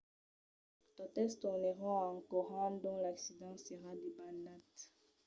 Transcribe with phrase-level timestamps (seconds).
[0.97, 4.71] totes tornèron en corrent d'ont l'accident s'èra debanat